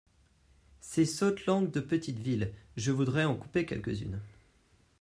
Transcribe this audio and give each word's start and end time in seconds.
Ces 0.79 1.05
sottes 1.05 1.45
langues 1.45 1.69
de 1.69 1.79
petites 1.79 2.17
villes! 2.17 2.51
je 2.75 2.91
voudrais 2.91 3.25
en 3.25 3.35
couper 3.35 3.67
quelques-unes! 3.67 4.19